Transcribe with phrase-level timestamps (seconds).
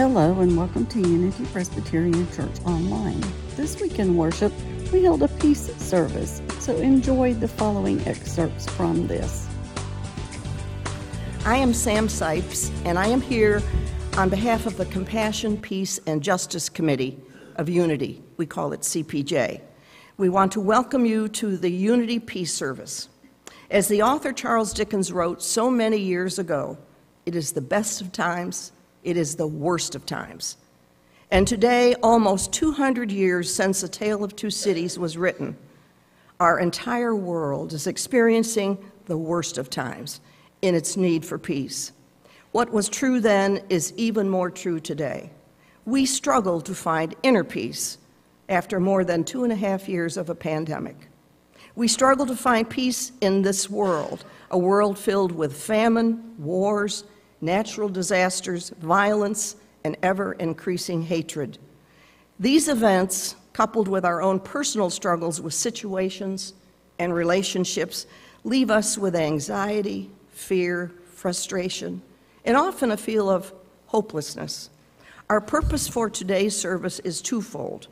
[0.00, 3.22] Hello and welcome to Unity Presbyterian Church Online.
[3.54, 4.50] This week in worship,
[4.94, 9.46] we held a peace service, so enjoy the following excerpts from this.
[11.44, 13.62] I am Sam Sipes, and I am here
[14.16, 17.20] on behalf of the Compassion, Peace, and Justice Committee
[17.56, 18.22] of Unity.
[18.38, 19.60] We call it CPJ.
[20.16, 23.10] We want to welcome you to the Unity Peace Service.
[23.70, 26.78] As the author Charles Dickens wrote so many years ago,
[27.26, 28.72] it is the best of times
[29.04, 30.56] it is the worst of times.
[31.30, 35.56] And today, almost 200 years since A Tale of Two Cities was written,
[36.40, 40.20] our entire world is experiencing the worst of times
[40.62, 41.92] in its need for peace.
[42.52, 45.30] What was true then is even more true today.
[45.84, 47.98] We struggle to find inner peace
[48.48, 50.96] after more than two and a half years of a pandemic.
[51.76, 57.04] We struggle to find peace in this world, a world filled with famine, wars,
[57.40, 61.58] natural disasters, violence, and ever increasing hatred.
[62.38, 66.54] These events, coupled with our own personal struggles with situations
[66.98, 68.06] and relationships,
[68.44, 72.02] leave us with anxiety, fear, frustration,
[72.44, 73.52] and often a feel of
[73.86, 74.70] hopelessness.
[75.28, 77.88] Our purpose for today's service is twofold.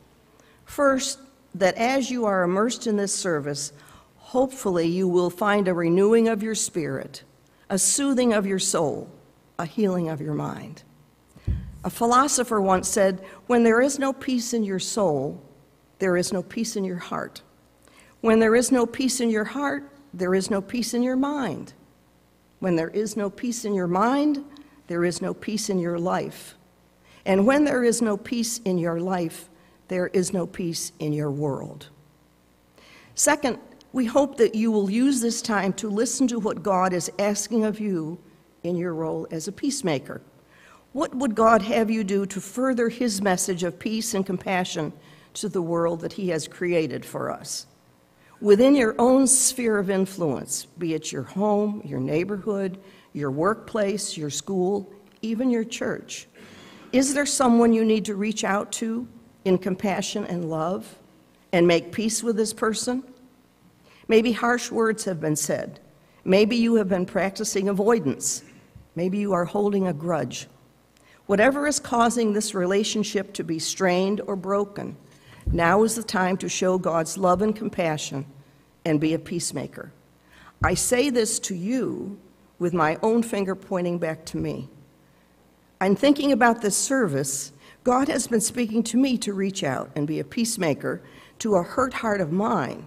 [0.65, 1.19] First,
[1.55, 3.71] that as you are immersed in this service,
[4.17, 7.23] hopefully you will find a renewing of your spirit,
[7.69, 9.09] a soothing of your soul,
[9.59, 10.81] a healing of your mind.
[11.83, 15.43] A philosopher once said, When there is no peace in your soul,
[15.99, 17.41] there is no peace in your heart.
[18.21, 21.73] When there is no peace in your heart, there is no peace in your mind.
[22.59, 24.43] When there is no peace in your mind,
[24.87, 26.55] there is no peace in your life.
[27.25, 29.49] And when there is no peace in your life,
[29.87, 31.89] there is no peace in your world.
[33.15, 33.59] Second,
[33.91, 37.65] we hope that you will use this time to listen to what God is asking
[37.65, 38.19] of you
[38.63, 40.21] in your role as a peacemaker.
[40.91, 44.91] What would God have you do to further His message of peace and compassion
[45.35, 47.67] to the world that He has created for us?
[48.41, 52.79] Within your own sphere of influence, be it your home, your neighborhood,
[53.13, 54.91] your workplace, your school,
[55.21, 56.27] even your church,
[56.91, 59.07] is there someone you need to reach out to
[59.45, 60.95] in compassion and love
[61.51, 63.03] and make peace with this person?
[64.07, 65.79] Maybe harsh words have been said.
[66.23, 68.43] Maybe you have been practicing avoidance
[68.99, 70.47] Maybe you are holding a grudge.
[71.25, 74.97] Whatever is causing this relationship to be strained or broken,
[75.49, 78.25] now is the time to show God's love and compassion
[78.83, 79.93] and be a peacemaker.
[80.61, 82.19] I say this to you
[82.57, 84.67] with my own finger pointing back to me.
[85.79, 87.53] I'm thinking about this service.
[87.85, 91.01] God has been speaking to me to reach out and be a peacemaker
[91.39, 92.85] to a hurt heart of mine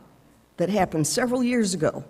[0.59, 2.05] that happened several years ago.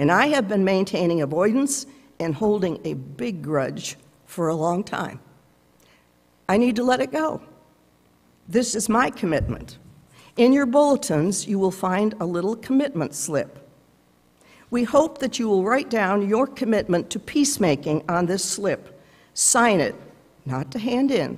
[0.00, 1.84] And I have been maintaining avoidance
[2.18, 5.20] and holding a big grudge for a long time.
[6.48, 7.42] I need to let it go.
[8.48, 9.76] This is my commitment.
[10.38, 13.58] In your bulletins, you will find a little commitment slip.
[14.70, 19.02] We hope that you will write down your commitment to peacemaking on this slip.
[19.34, 19.94] Sign it,
[20.46, 21.36] not to hand in,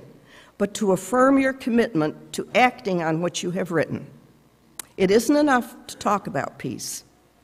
[0.57, 4.07] but to affirm your commitment to acting on what you have written.
[4.95, 7.03] It isn't enough to talk about peace,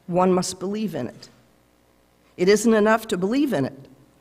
[0.10, 1.30] one must believe in it.
[2.36, 3.78] It isn't enough to believe in it,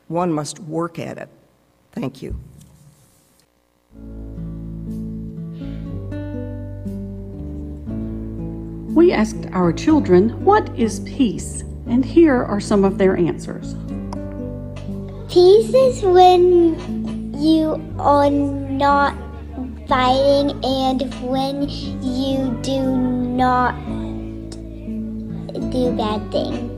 [0.09, 1.29] one must work at it.
[1.93, 2.39] Thank you.
[8.95, 11.63] We asked our children, What is peace?
[11.87, 13.75] And here are some of their answers.
[15.33, 19.17] Peace is when you are not
[19.89, 21.67] fighting and when
[22.03, 23.75] you do not
[25.79, 26.75] do bad things.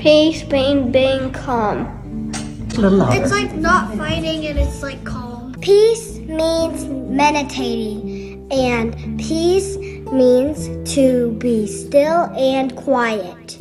[0.00, 2.30] Peace being being calm.
[2.70, 5.54] It's like not fighting and it's like calm.
[5.60, 13.58] Peace means meditating, and peace means to be still and quiet.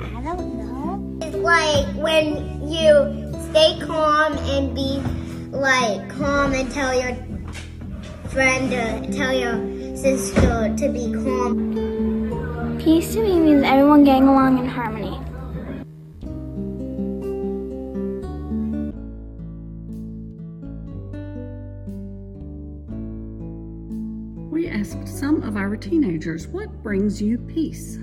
[0.00, 1.18] I don't know.
[1.22, 2.26] It's like when
[2.68, 2.92] you
[3.50, 5.00] stay calm and be
[5.50, 7.16] like calm and tell your
[8.28, 9.56] friend to tell your
[9.96, 11.91] sister to be calm.
[12.82, 15.16] Peace to me means everyone getting along in harmony.
[24.50, 27.98] We asked some of our teenagers, What brings you peace?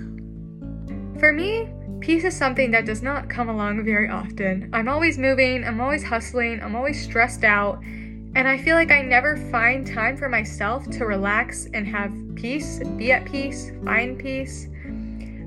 [1.18, 1.68] For me,
[2.00, 4.70] peace is something that does not come along very often.
[4.72, 9.02] I'm always moving, I'm always hustling, I'm always stressed out, and I feel like I
[9.02, 14.68] never find time for myself to relax and have peace, be at peace, find peace.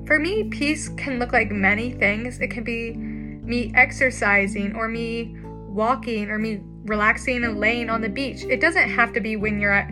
[0.06, 2.38] For me, peace can look like many things.
[2.38, 5.36] It can be me exercising or me
[5.68, 8.44] walking or me relaxing and laying on the beach.
[8.44, 9.90] It doesn't have to be when you're at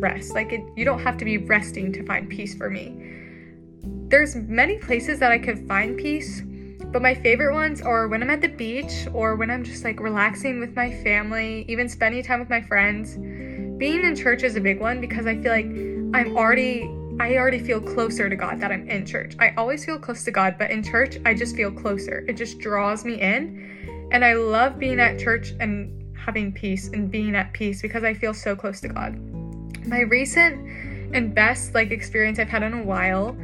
[0.00, 0.34] rest.
[0.34, 3.12] Like it, you don't have to be resting to find peace for me.
[4.08, 6.42] There's many places that I could find peace,
[6.86, 10.00] but my favorite ones are when I'm at the beach or when I'm just like
[10.00, 13.16] relaxing with my family, even spending time with my friends.
[13.78, 16.88] Being in church is a big one because I feel like I'm already
[17.18, 19.34] I already feel closer to God that I'm in church.
[19.40, 22.24] I always feel close to God, but in church I just feel closer.
[22.28, 24.08] It just draws me in.
[24.12, 28.14] And I love being at church and having peace and being at peace because I
[28.14, 29.16] feel so close to God.
[29.88, 33.36] My recent and best like experience I've had in a while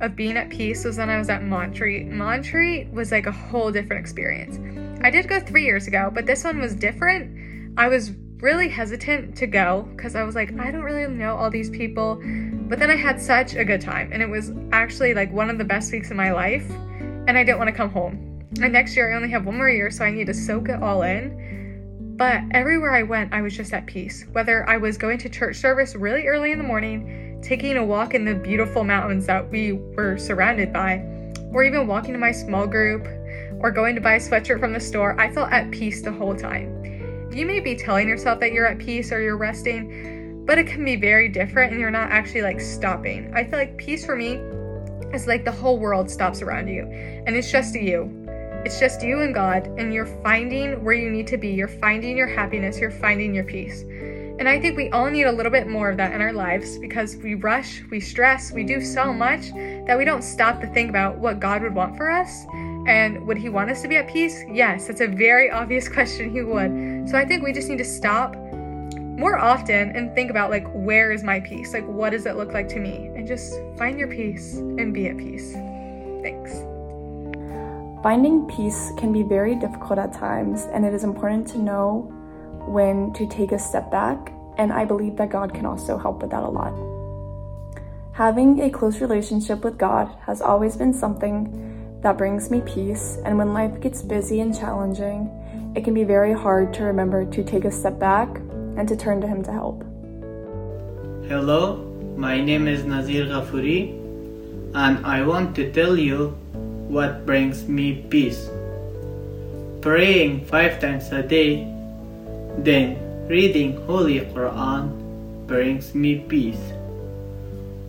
[0.00, 2.06] of being at peace was when I was at Montreat.
[2.06, 4.58] Montreat was like a whole different experience.
[5.02, 7.76] I did go three years ago, but this one was different.
[7.76, 11.50] I was really hesitant to go because I was like, I don't really know all
[11.50, 12.20] these people.
[12.68, 15.58] But then I had such a good time, and it was actually like one of
[15.58, 16.68] the best weeks of my life,
[17.26, 18.46] and I didn't want to come home.
[18.60, 20.82] And next year, I only have one more year, so I need to soak it
[20.82, 22.14] all in.
[22.16, 24.24] But everywhere I went, I was just at peace.
[24.32, 28.14] Whether I was going to church service really early in the morning, taking a walk
[28.14, 31.04] in the beautiful mountains that we were surrounded by,
[31.52, 33.06] or even walking to my small group,
[33.58, 36.36] or going to buy a sweatshirt from the store, I felt at peace the whole
[36.36, 36.83] time.
[37.34, 40.84] You may be telling yourself that you're at peace or you're resting, but it can
[40.84, 43.32] be very different and you're not actually like stopping.
[43.34, 44.34] I feel like peace for me
[45.12, 48.08] is like the whole world stops around you and it's just you.
[48.64, 51.48] It's just you and God, and you're finding where you need to be.
[51.48, 53.82] You're finding your happiness, you're finding your peace.
[54.38, 56.78] And I think we all need a little bit more of that in our lives
[56.78, 59.50] because we rush, we stress, we do so much
[59.86, 62.46] that we don't stop to think about what God would want for us.
[62.86, 64.44] And would He want us to be at peace?
[64.50, 66.30] Yes, that's a very obvious question.
[66.30, 67.08] He would.
[67.08, 68.36] So I think we just need to stop
[69.16, 71.72] more often and think about like, where is my peace?
[71.72, 73.10] Like, what does it look like to me?
[73.14, 75.52] And just find your peace and be at peace.
[76.22, 76.52] Thanks.
[78.02, 82.12] Finding peace can be very difficult at times, and it is important to know
[82.66, 86.30] when to take a step back, and I believe that God can also help with
[86.30, 86.74] that a lot.
[88.12, 91.73] Having a close relationship with God has always been something
[92.04, 95.32] that brings me peace, and when life gets busy and challenging,
[95.74, 98.28] it can be very hard to remember to take a step back
[98.76, 99.82] and to turn to Him to help.
[101.26, 101.80] Hello,
[102.16, 103.96] my name is Nazir Ghafuri,
[104.74, 106.36] and I want to tell you
[106.92, 108.50] what brings me peace.
[109.80, 111.64] Praying five times a day
[112.58, 112.96] then
[113.28, 114.92] reading Holy Quran
[115.46, 116.60] brings me peace.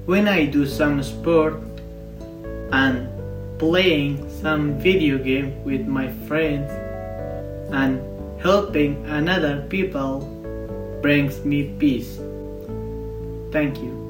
[0.06, 1.60] When I do some sport
[2.72, 3.15] and
[3.58, 6.72] playing some video game with my friends
[7.72, 8.00] and
[8.42, 10.22] helping another people
[11.02, 12.18] brings me peace.
[13.52, 14.05] Thank you.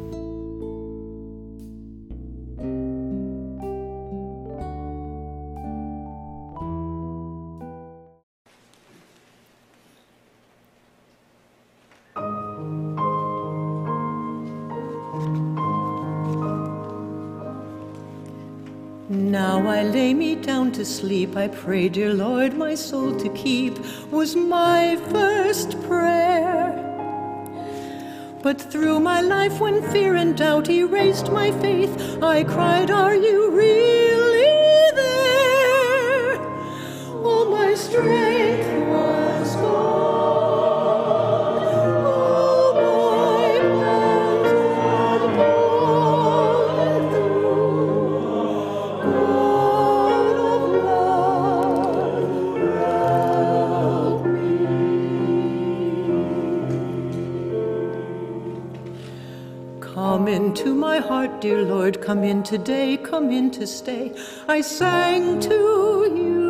[20.85, 21.35] Sleep.
[21.35, 23.77] I pray, dear Lord, my soul to keep,
[24.11, 26.81] was my first prayer.
[28.43, 33.49] But through my life, when fear and doubt erased my faith, I cried, Are you
[33.49, 36.37] really there?
[37.25, 38.34] All my strength
[61.39, 64.13] dear Lord, come in today, come in to stay.
[64.47, 66.45] I sang to you.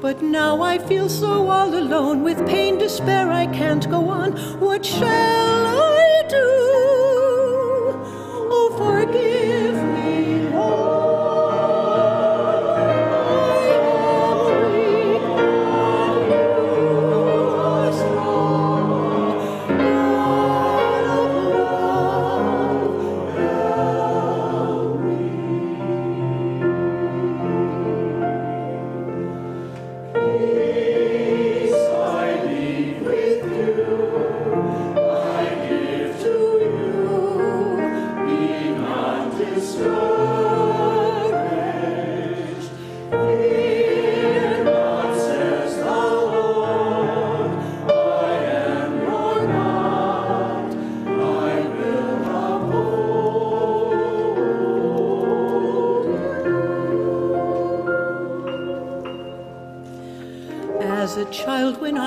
[0.00, 4.32] But now I feel so all alone, with pain, despair, I can't go on.
[4.60, 5.37] What shall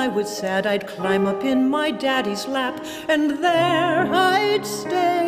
[0.01, 5.27] I was sad, I'd climb up in my daddy's lap, and there I'd stay.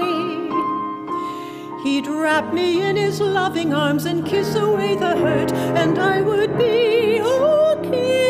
[1.83, 6.57] He'd wrap me in his loving arms and kiss away the hurt, and I would
[6.57, 8.22] be okay.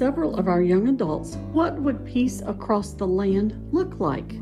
[0.00, 4.32] Several of our young adults what would peace across the land look like?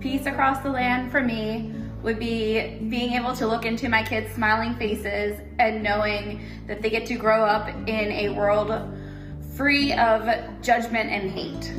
[0.00, 4.34] Peace across the land for me would be being able to look into my kids'
[4.34, 8.72] smiling faces and knowing that they get to grow up in a world
[9.54, 10.28] free of
[10.60, 11.72] judgment and hate.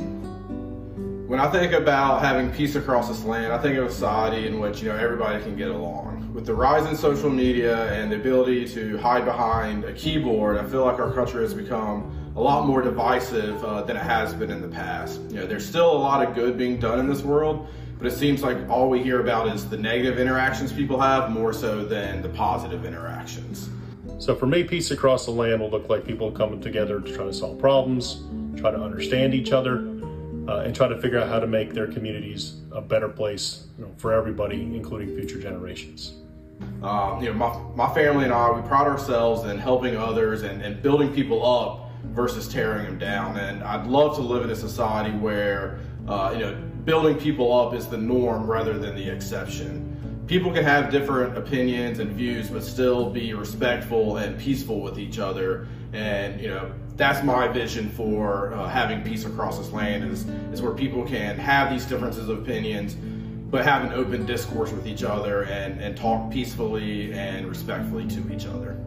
[1.28, 4.60] When I think about having peace across this land, I think of a society in
[4.60, 6.32] which you know everybody can get along.
[6.32, 10.64] With the rise in social media and the ability to hide behind a keyboard, I
[10.64, 14.50] feel like our country has become a lot more divisive uh, than it has been
[14.50, 15.20] in the past.
[15.28, 18.16] You know, there's still a lot of good being done in this world, but it
[18.16, 22.22] seems like all we hear about is the negative interactions people have more so than
[22.22, 23.68] the positive interactions.
[24.18, 27.24] So for me, peace across the land will look like people coming together to try
[27.24, 28.22] to solve problems,
[28.56, 29.78] try to understand each other,
[30.48, 33.84] uh, and try to figure out how to make their communities a better place you
[33.84, 36.14] know, for everybody, including future generations.
[36.82, 40.62] Um, you know, my, my family and I, we pride ourselves in helping others and,
[40.62, 43.36] and building people up versus tearing them down.
[43.38, 45.78] And I'd love to live in a society where,
[46.08, 46.54] uh, you know,
[46.84, 49.88] building people up is the norm rather than the exception.
[50.26, 55.18] People can have different opinions and views, but still be respectful and peaceful with each
[55.18, 55.66] other.
[55.92, 60.62] And, you know, that's my vision for uh, having peace across this land is, is
[60.62, 62.94] where people can have these differences of opinions,
[63.50, 68.32] but have an open discourse with each other and, and talk peacefully and respectfully to
[68.32, 68.78] each other.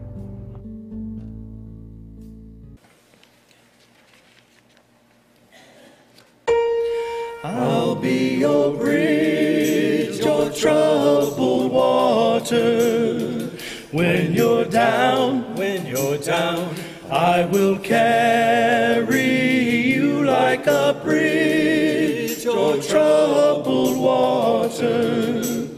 [7.46, 13.50] I'll be your bridge, your troubled water.
[13.92, 16.74] When you're down, when you're down,
[17.08, 19.20] I will carry
[19.94, 25.68] you like a bridge, your troubled water.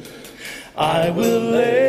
[0.75, 1.88] I will lay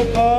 [0.00, 0.37] Oh,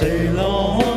[0.00, 0.89] 谁老？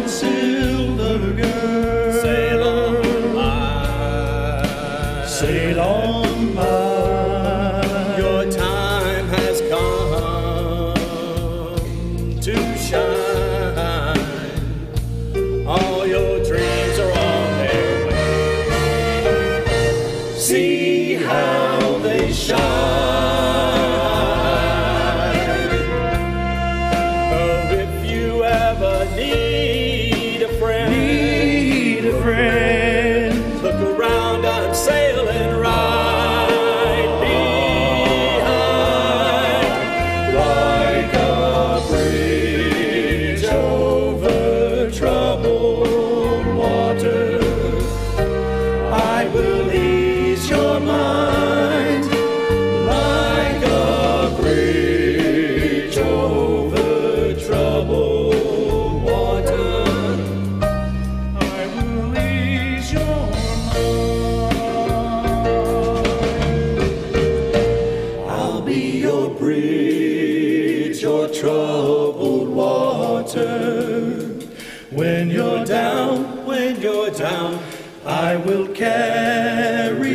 [78.74, 80.10] carry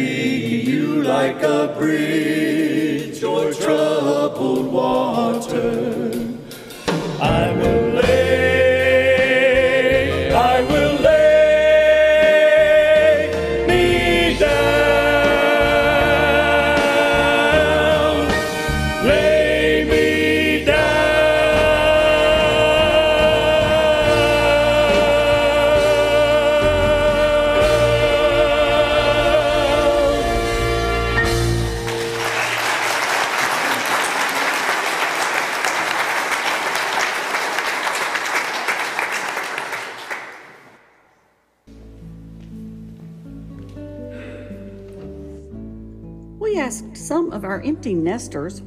[0.69, 5.08] you like a bridge or troubled water.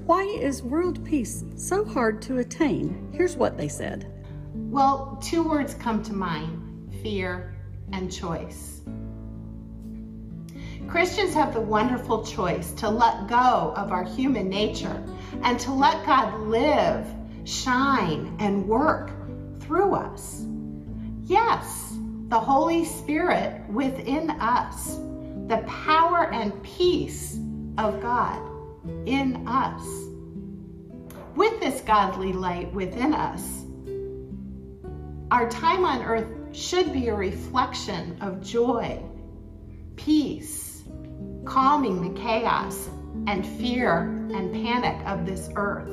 [0.05, 3.11] why is world peace so hard to attain?
[3.11, 4.09] Here's what they said.
[4.53, 7.53] Well, two words come to mind fear
[7.91, 8.81] and choice.
[10.87, 15.03] Christians have the wonderful choice to let go of our human nature
[15.41, 17.05] and to let God live,
[17.43, 19.11] shine, and work
[19.59, 20.45] through us.
[21.23, 21.93] Yes,
[22.29, 24.95] the Holy Spirit within us,
[25.47, 27.37] the power and peace
[27.77, 28.50] of God
[29.05, 29.81] in us,
[31.35, 33.65] with this godly light within us,
[35.31, 39.01] our time on earth should be a reflection of joy,
[39.95, 40.83] peace,
[41.45, 42.89] calming the chaos
[43.27, 44.01] and fear
[44.33, 45.89] and panic of this earth.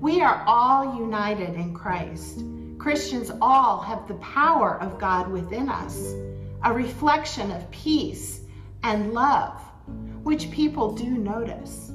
[0.00, 2.44] We are all united in Christ.
[2.78, 6.12] Christians all have the power of God within us,
[6.64, 8.40] a reflection of peace
[8.82, 9.60] and love
[10.22, 11.92] which people do notice.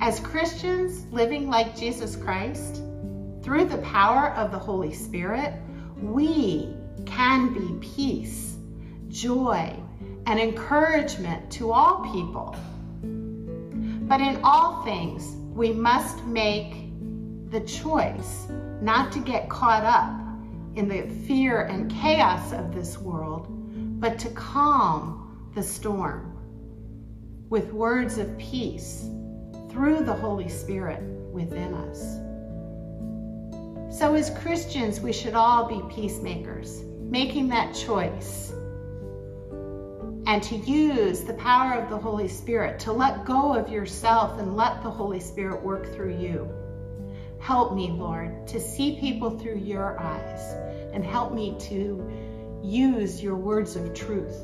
[0.00, 2.82] As Christians living like Jesus Christ,
[3.42, 5.54] through the power of the Holy Spirit,
[6.02, 6.74] we
[7.06, 8.56] can be peace,
[9.08, 9.74] joy,
[10.26, 12.56] and encouragement to all people.
[13.02, 16.90] But in all things, we must make
[17.50, 18.46] the choice
[18.82, 20.20] not to get caught up
[20.76, 23.46] in the fear and chaos of this world,
[24.00, 25.25] but to calm
[25.56, 26.36] the storm
[27.48, 29.08] with words of peace
[29.70, 32.18] through the Holy Spirit within us.
[33.98, 38.52] So, as Christians, we should all be peacemakers, making that choice
[40.26, 44.56] and to use the power of the Holy Spirit to let go of yourself and
[44.56, 46.50] let the Holy Spirit work through you.
[47.40, 50.52] Help me, Lord, to see people through your eyes
[50.92, 54.36] and help me to use your words of truth.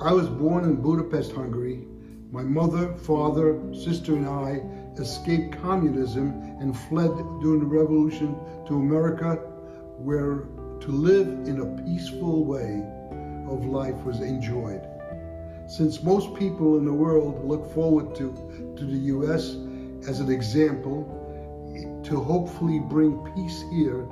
[0.00, 1.86] I was born in Budapest, Hungary.
[2.30, 4.60] My mother, father, sister, and I
[5.00, 9.36] escaped communism and fled during the revolution to America,
[9.96, 10.48] where
[10.80, 12.84] to live in a peaceful way
[13.48, 14.86] of life was enjoyed.
[15.66, 19.56] Since most people in the world look forward to, to the US
[20.06, 21.08] as an example
[22.04, 24.02] to hopefully bring peace here,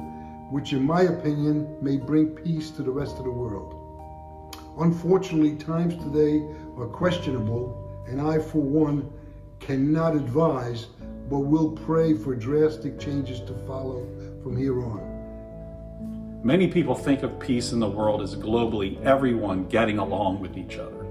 [0.51, 3.74] which in my opinion may bring peace to the rest of the world.
[4.79, 6.45] Unfortunately, times today
[6.77, 9.13] are questionable, and I, for one,
[9.61, 10.87] cannot advise,
[11.31, 14.07] but will pray for drastic changes to follow
[14.43, 16.41] from here on.
[16.43, 20.77] Many people think of peace in the world as globally everyone getting along with each
[20.77, 21.07] other,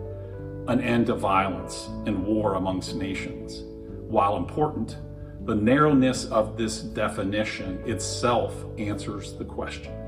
[0.67, 3.63] an end to violence and war amongst nations.
[4.07, 4.97] While important,
[5.45, 10.02] the narrowness of this definition itself answers the question.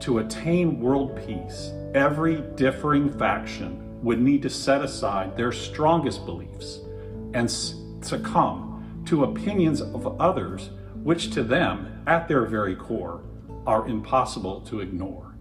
[0.00, 6.80] To attain world peace, every differing faction would need to set aside their strongest beliefs
[7.34, 10.70] and succumb to opinions of others,
[11.02, 13.22] which to them, at their very core,
[13.66, 15.34] are impossible to ignore.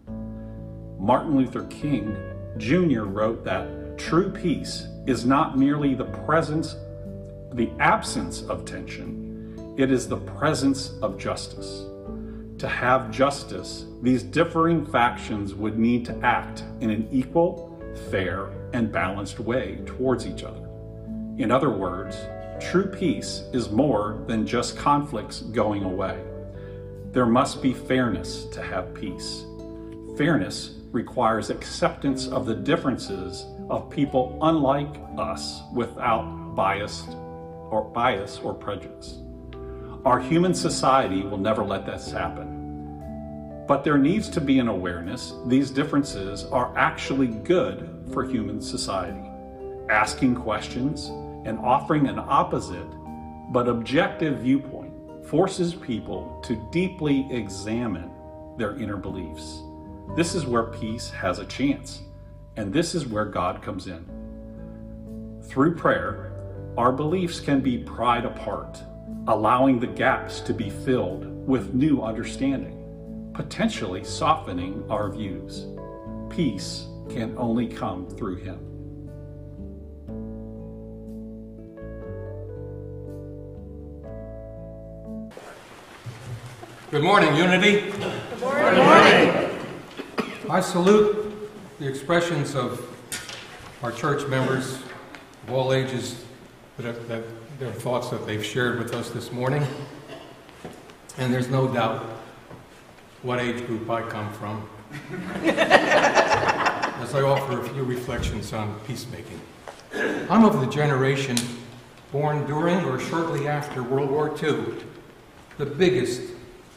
[0.99, 2.17] Martin Luther King
[2.57, 3.01] Jr.
[3.01, 6.75] wrote that true peace is not merely the presence,
[7.53, 11.85] the absence of tension, it is the presence of justice.
[12.65, 18.91] To have justice, these differing factions would need to act in an equal, fair, and
[18.91, 20.67] balanced way towards each other.
[21.37, 22.17] In other words,
[22.59, 26.19] true peace is more than just conflicts going away.
[27.11, 29.45] There must be fairness to have peace.
[30.17, 37.03] Fairness requires acceptance of the differences of people unlike us without bias
[37.69, 39.19] or bias or prejudice.
[40.05, 43.65] Our human society will never let this happen.
[43.67, 49.27] But there needs to be an awareness these differences are actually good for human society.
[49.89, 51.07] Asking questions
[51.47, 52.85] and offering an opposite
[53.51, 54.93] but objective viewpoint
[55.25, 58.11] forces people to deeply examine
[58.59, 59.63] their inner beliefs.
[60.15, 62.03] This is where peace has a chance,
[62.57, 64.05] and this is where God comes in.
[65.45, 66.31] Through prayer,
[66.77, 68.77] our beliefs can be pried apart,
[69.27, 75.65] allowing the gaps to be filled with new understanding, potentially softening our views.
[76.29, 78.59] Peace can only come through Him.
[86.91, 87.91] Good morning, Unity.
[87.91, 87.99] Good
[88.39, 88.75] morning.
[88.75, 90.49] Good morning.
[90.49, 92.79] I salute the expressions of
[93.83, 94.79] our church members
[95.43, 96.23] of all ages
[96.77, 97.23] that, have, that
[97.59, 99.65] their thoughts that they've shared with us this morning.
[101.17, 102.03] And there's no doubt
[103.21, 104.69] what age group I come from
[105.45, 109.39] as I offer a few reflections on peacemaking.
[110.29, 111.37] I'm of the generation
[112.11, 114.65] born during or shortly after World War II,
[115.57, 116.21] the biggest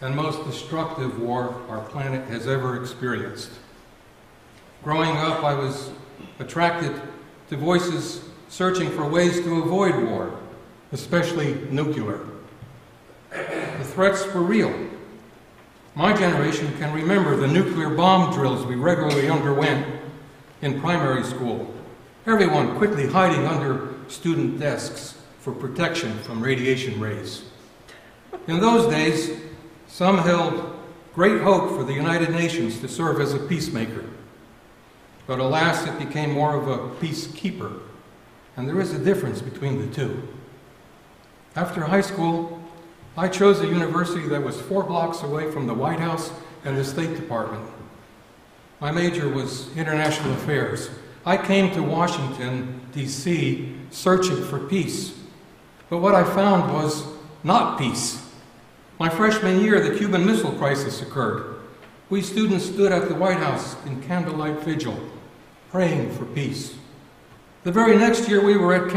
[0.00, 3.50] and most destructive war our planet has ever experienced.
[4.84, 5.90] Growing up, I was
[6.38, 7.00] attracted
[7.50, 10.38] to voices searching for ways to avoid war,
[10.92, 12.20] especially nuclear.
[13.30, 14.72] The threats were real.
[15.94, 19.86] My generation can remember the nuclear bomb drills we regularly underwent
[20.62, 21.72] in primary school,
[22.26, 27.44] everyone quickly hiding under student desks for protection from radiation rays.
[28.46, 29.30] In those days,
[29.86, 30.78] some held
[31.14, 34.04] great hope for the United Nations to serve as a peacemaker.
[35.26, 37.80] But alas, it became more of a peacekeeper,
[38.56, 40.26] and there is a difference between the two.
[41.56, 42.62] After high school,
[43.16, 46.30] I chose a university that was four blocks away from the White House
[46.64, 47.68] and the State Department.
[48.80, 50.88] My major was international affairs.
[51.26, 55.18] I came to Washington, D.C., searching for peace.
[55.90, 57.04] But what I found was
[57.42, 58.24] not peace.
[59.00, 61.56] My freshman year, the Cuban Missile Crisis occurred.
[62.10, 64.98] We students stood at the White House in candlelight vigil,
[65.70, 66.74] praying for peace.
[67.64, 68.90] The very next year, we were at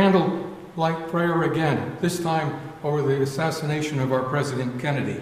[0.75, 5.21] candlelight prayer again, this time over the assassination of our President Kennedy.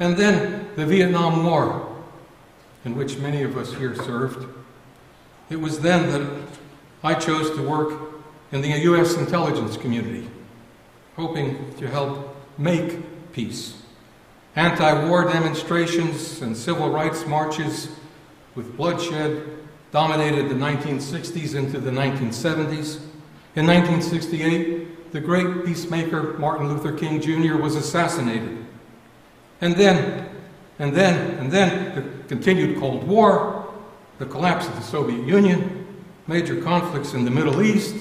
[0.00, 1.96] And then the Vietnam War,
[2.84, 4.46] in which many of us here served.
[5.50, 6.48] It was then that
[7.02, 8.12] I chose to work
[8.52, 9.16] in the U.S.
[9.16, 10.28] intelligence community,
[11.16, 13.74] hoping to help make peace
[14.56, 17.88] anti war demonstrations and civil rights marches
[18.56, 19.48] with bloodshed
[19.92, 23.00] dominated the 1960s into the 1970s.
[23.54, 24.77] In 1968,
[25.12, 27.56] the great peacemaker Martin Luther King Jr.
[27.56, 28.64] was assassinated.
[29.60, 30.28] And then,
[30.78, 33.72] and then, and then the continued Cold War,
[34.18, 35.86] the collapse of the Soviet Union,
[36.26, 37.96] major conflicts in the Middle East,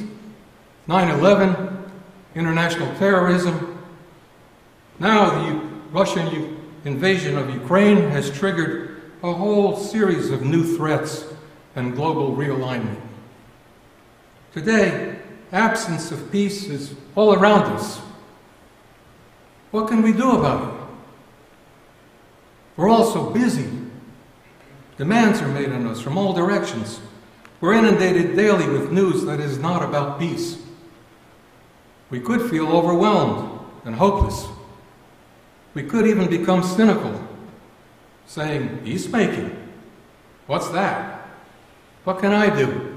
[0.88, 1.92] 9 11,
[2.36, 3.84] international terrorism.
[5.00, 5.60] Now the
[5.92, 11.26] Russian invasion of Ukraine has triggered a whole series of new threats
[11.76, 13.02] and global realignment.
[14.54, 15.17] Today,
[15.52, 18.00] absence of peace is all around us.
[19.72, 20.80] What can we do about it?
[22.76, 23.70] We're all so busy.
[24.98, 27.00] Demands are made on us from all directions.
[27.60, 30.62] We're inundated daily with news that is not about peace.
[32.10, 34.48] We could feel overwhelmed and hopeless.
[35.74, 37.22] We could even become cynical,
[38.26, 39.56] saying, Peacemaking?
[40.48, 41.28] What's that?
[42.04, 42.97] What can I do?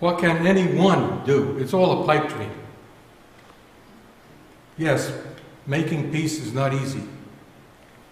[0.00, 1.58] What can anyone do?
[1.58, 2.50] It's all a pipe dream.
[4.76, 5.12] Yes,
[5.66, 7.02] making peace is not easy.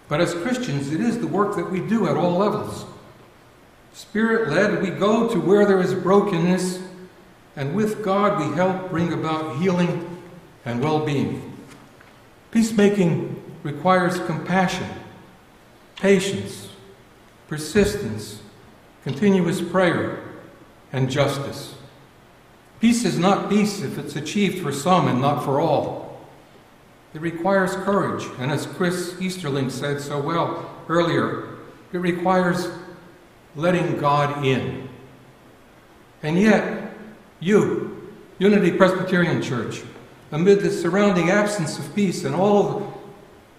[0.08, 2.84] But as Christians, it is the work that we do at all levels.
[3.92, 6.82] Spirit led, we go to where there is brokenness,
[7.54, 10.20] and with God, we help bring about healing
[10.64, 11.56] and well being.
[12.50, 14.86] Peacemaking requires compassion,
[15.96, 16.68] patience,
[17.48, 18.42] persistence,
[19.02, 20.22] continuous prayer,
[20.92, 21.75] and justice.
[22.80, 26.20] Peace is not peace if it's achieved for some and not for all.
[27.14, 31.56] It requires courage, and as Chris Easterling said so well earlier,
[31.92, 32.68] it requires
[33.54, 34.88] letting God in.
[36.22, 36.92] And yet,
[37.40, 39.82] you, Unity Presbyterian Church,
[40.30, 42.86] amid the surrounding absence of peace and all the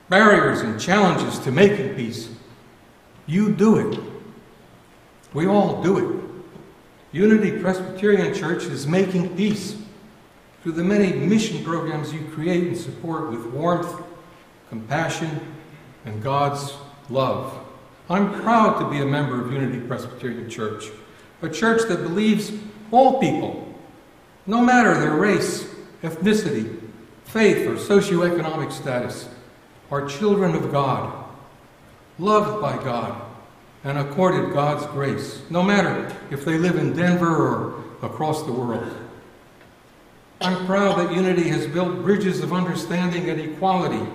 [0.09, 2.29] barriers and challenges to making peace.
[3.25, 3.99] You do it.
[5.33, 6.26] We all do it.
[7.13, 9.77] Unity Presbyterian Church is making peace
[10.61, 14.01] through the many mission programs you create and support with warmth,
[14.69, 15.39] compassion,
[16.03, 16.73] and God's
[17.09, 17.57] love.
[18.09, 20.85] I'm proud to be a member of Unity Presbyterian Church,
[21.41, 22.51] a church that believes
[22.91, 23.73] all people,
[24.45, 25.63] no matter their race,
[26.03, 26.81] ethnicity,
[27.25, 29.29] faith, or socioeconomic status,
[29.91, 31.25] are children of God,
[32.19, 33.21] loved by God,
[33.87, 38.85] and accorded God's grace, no matter if they live in Denver or across the world.
[40.41, 44.05] I'm proud that Unity has built bridges of understanding and equality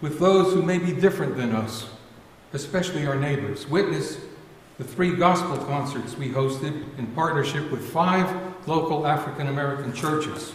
[0.00, 1.90] with those who may be different than us,
[2.54, 3.68] especially our neighbors.
[3.68, 4.16] Witness
[4.78, 8.26] the three gospel concerts we hosted in partnership with five
[8.66, 10.54] local African American churches.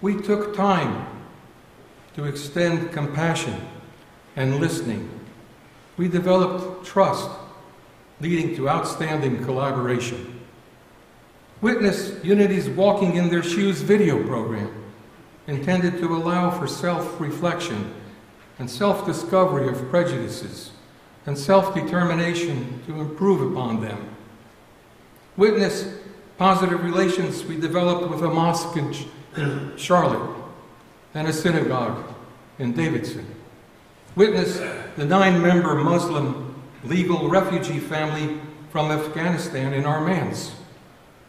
[0.00, 1.04] We took time
[2.14, 3.60] to extend compassion
[4.36, 5.10] and listening.
[5.96, 7.28] We developed trust,
[8.20, 10.40] leading to outstanding collaboration.
[11.60, 14.80] Witness Unity's Walking in Their Shoes video program,
[15.46, 17.92] intended to allow for self reflection
[18.58, 20.72] and self discovery of prejudices
[21.26, 24.14] and self determination to improve upon them.
[25.36, 25.98] Witness
[26.38, 28.76] positive relations we developed with a mosque
[29.36, 30.36] in Charlotte
[31.14, 32.14] and a synagogue
[32.58, 33.26] in Davidson.
[34.16, 34.58] Witness
[34.96, 36.49] the nine member Muslim
[36.84, 38.40] legal refugee family
[38.70, 40.52] from Afghanistan in Armans,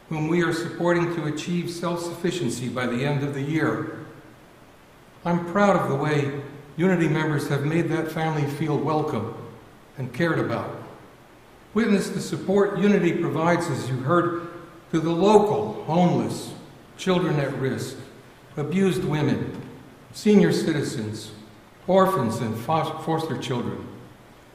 [0.09, 4.05] whom we are supporting to achieve self sufficiency by the end of the year.
[5.25, 6.41] I'm proud of the way
[6.77, 9.35] Unity members have made that family feel welcome
[9.97, 10.83] and cared about.
[11.73, 14.47] Witness the support Unity provides, as you heard,
[14.91, 16.53] to the local homeless,
[16.97, 17.97] children at risk,
[18.57, 19.61] abused women,
[20.13, 21.31] senior citizens,
[21.87, 23.87] orphans, and foster children.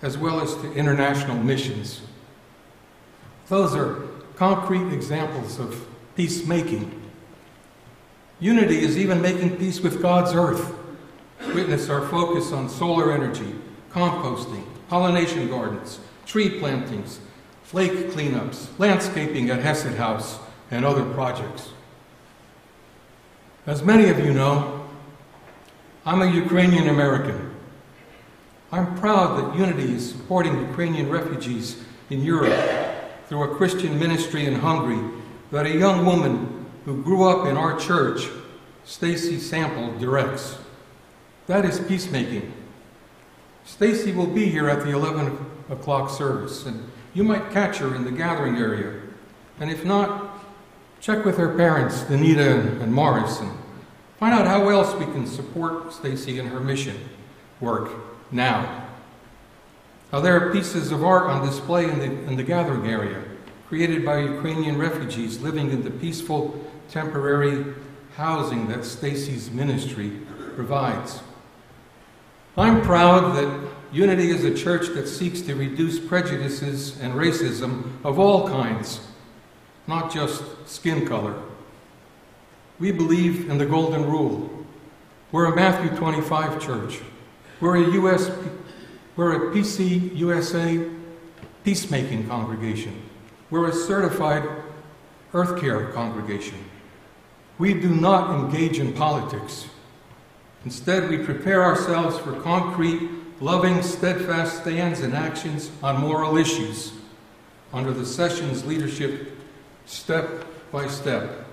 [0.03, 2.03] As well as to international missions.
[3.49, 4.03] Those are
[4.37, 7.03] concrete examples of peacemaking.
[8.41, 10.75] Unity is even making peace with God's earth.
[11.55, 13.55] Witness our focus on solar energy,
[13.91, 17.21] composting, pollination gardens, tree plantings,
[17.63, 20.39] flake cleanups, landscaping at Hesed House,
[20.71, 21.71] and other projects.
[23.67, 24.87] As many of you know,
[26.05, 27.46] I'm a Ukrainian American.
[28.73, 32.59] I'm proud that Unity is supporting Ukrainian refugees in Europe
[33.29, 34.99] through a Christian ministry in Hungary
[35.53, 38.29] that a young woman who grew up in our church,
[38.85, 40.59] Stacy Sample, directs.
[41.47, 42.53] That is peacemaking.
[43.65, 45.39] Stacy will be here at the 11
[45.71, 49.01] o'clock service, and you might catch her in the gathering area.
[49.61, 50.41] And if not,
[51.01, 53.53] check with her parents, Danita and, Morris, and
[54.19, 56.97] find out how else we can support Stacy in her mission
[57.61, 58.89] work now.
[60.12, 63.23] Now, there are pieces of art on display in the, in the gathering area,
[63.69, 67.75] created by Ukrainian refugees living in the peaceful temporary
[68.17, 70.12] housing that Stacy's ministry
[70.55, 71.21] provides.
[72.57, 78.19] I'm proud that Unity is a church that seeks to reduce prejudices and racism of
[78.19, 79.01] all kinds,
[79.87, 81.41] not just skin color.
[82.79, 84.67] We believe in the Golden Rule.
[85.33, 87.01] We're a Matthew 25 church.
[87.61, 88.31] We're a US,
[89.16, 90.87] we're a PC USA
[91.64, 93.03] peacemaking congregation.
[93.51, 94.47] We're a certified
[95.33, 96.59] Earth Care congregation.
[97.59, 99.66] We do not engage in politics.
[100.66, 103.09] Instead, we prepare ourselves for concrete,
[103.40, 106.92] loving, steadfast stands and actions on moral issues
[107.73, 109.38] under the session's leadership,
[109.87, 111.47] step by step.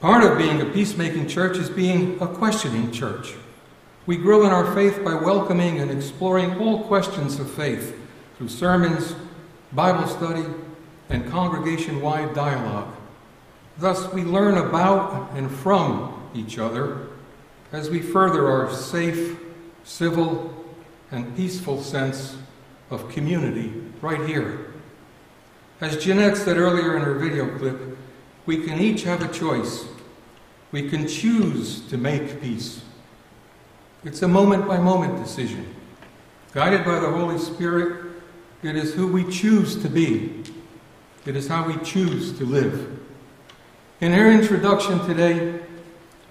[0.00, 3.34] Part of being a peacemaking church is being a questioning church.
[4.06, 7.96] We grow in our faith by welcoming and exploring all questions of faith
[8.36, 9.14] through sermons,
[9.72, 10.44] Bible study,
[11.10, 12.94] and congregation wide dialogue.
[13.76, 17.08] Thus, we learn about and from each other
[17.72, 19.38] as we further our safe,
[19.84, 20.54] civil,
[21.10, 22.36] and peaceful sense
[22.90, 24.72] of community right here.
[25.80, 27.98] As Jeanette said earlier in her video clip,
[28.46, 29.86] we can each have a choice.
[30.72, 32.82] We can choose to make peace.
[34.02, 35.74] It's a moment by moment decision.
[36.52, 38.12] Guided by the Holy Spirit,
[38.62, 40.42] it is who we choose to be.
[41.26, 42.98] It is how we choose to live.
[44.00, 45.60] In her introduction today,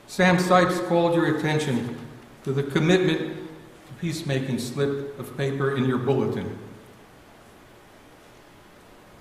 [0.07, 1.95] Sam Sipes called your attention
[2.43, 6.57] to the commitment to peacemaking slip of paper in your bulletin.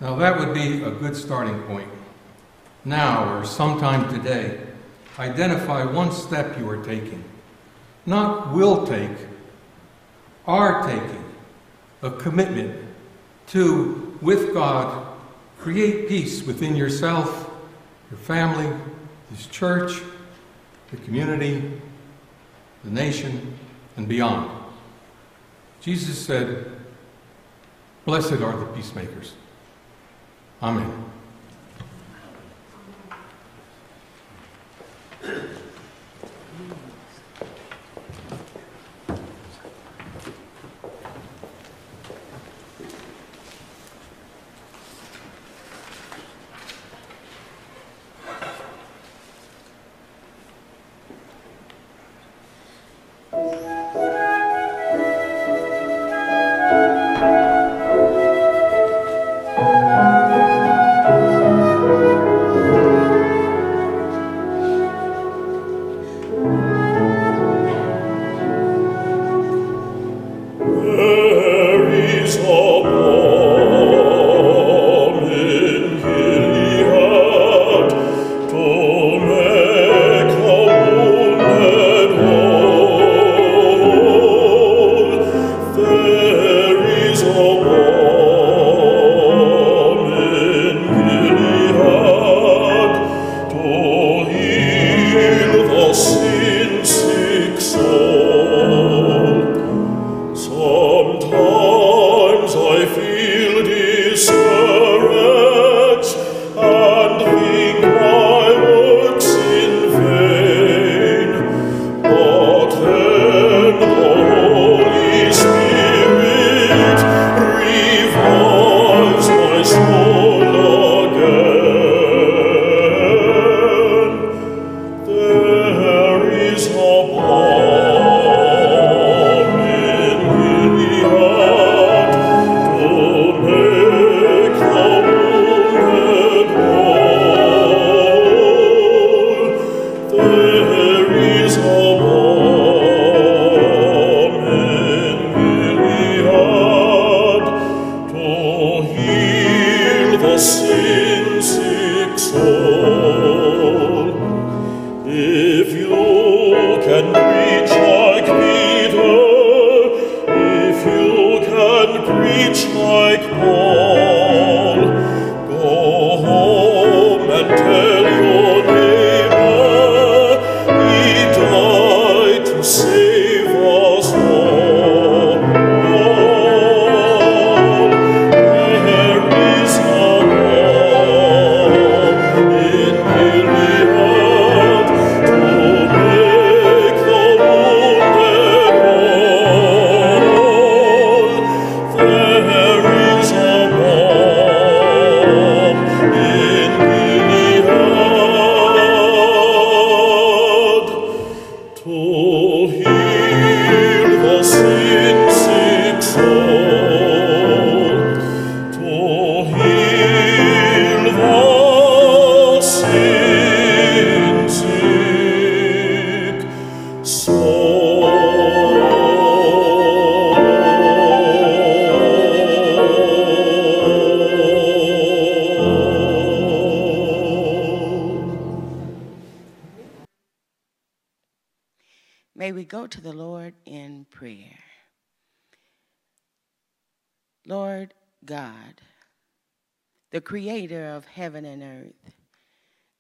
[0.01, 1.91] Now, that would be a good starting point.
[2.87, 4.67] Now, or sometime today,
[5.19, 7.23] identify one step you are taking.
[8.09, 9.11] Not will take,
[10.47, 11.25] are taking
[12.01, 12.75] a commitment
[13.49, 15.07] to, with God,
[15.59, 17.51] create peace within yourself,
[18.11, 18.75] your family,
[19.31, 20.01] this church,
[20.91, 21.71] the community,
[22.83, 23.59] the nation,
[23.99, 24.59] and beyond.
[25.83, 26.65] Jesus said,
[28.07, 29.35] Blessed are the peacemakers.
[30.63, 31.11] Amen.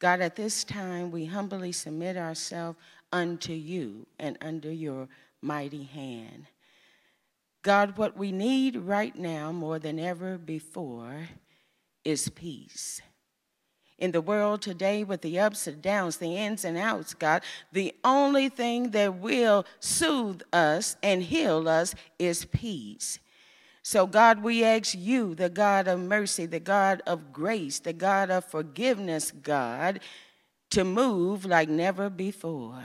[0.09, 2.78] God, at this time we humbly submit ourselves
[3.12, 5.06] unto you and under your
[5.42, 6.46] mighty hand.
[7.61, 11.28] God, what we need right now more than ever before
[12.06, 13.02] is peace.
[13.98, 17.94] In the world today, with the ups and downs, the ins and outs, God, the
[18.02, 23.18] only thing that will soothe us and heal us is peace.
[23.91, 28.28] So, God, we ask you, the God of mercy, the God of grace, the God
[28.28, 30.01] of forgiveness, God,
[30.72, 32.84] to move like never before.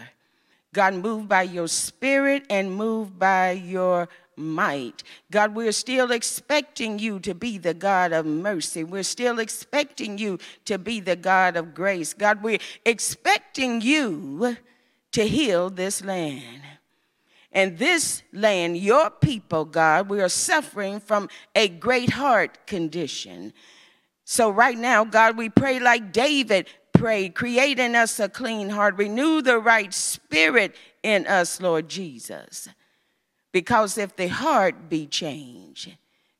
[0.72, 5.04] God, move by your spirit and move by your might.
[5.30, 8.86] God, we're still expecting you to be the God of mercy.
[8.86, 12.14] We're still expecting you to be the God of grace.
[12.14, 14.56] God, we're expecting you
[15.12, 16.62] to heal this land.
[17.54, 23.54] And this land, your people, God, we are suffering from a great heart condition.
[24.26, 28.96] So, right now, God, we pray like David prayed create in us a clean heart,
[28.98, 32.70] renew the right spirit in us, Lord Jesus.
[33.52, 35.94] Because if the heart be changed,